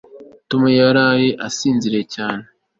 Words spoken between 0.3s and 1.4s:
tom yaraye